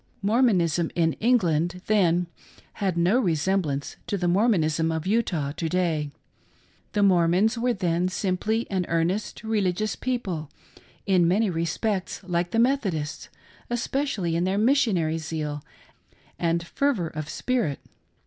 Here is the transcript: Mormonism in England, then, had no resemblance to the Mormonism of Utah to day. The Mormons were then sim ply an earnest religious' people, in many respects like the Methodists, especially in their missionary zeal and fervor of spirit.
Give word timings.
Mormonism 0.23 0.89
in 0.95 1.13
England, 1.19 1.83
then, 1.85 2.25
had 2.81 2.97
no 2.97 3.19
resemblance 3.19 3.97
to 4.07 4.17
the 4.17 4.27
Mormonism 4.27 4.91
of 4.91 5.05
Utah 5.05 5.51
to 5.51 5.69
day. 5.69 6.09
The 6.93 7.03
Mormons 7.03 7.55
were 7.55 7.73
then 7.75 8.09
sim 8.09 8.35
ply 8.37 8.65
an 8.71 8.87
earnest 8.89 9.43
religious' 9.43 9.95
people, 9.95 10.49
in 11.05 11.27
many 11.27 11.51
respects 11.51 12.19
like 12.23 12.49
the 12.49 12.57
Methodists, 12.57 13.29
especially 13.69 14.35
in 14.35 14.43
their 14.43 14.57
missionary 14.57 15.19
zeal 15.19 15.63
and 16.39 16.65
fervor 16.65 17.09
of 17.09 17.29
spirit. 17.29 17.79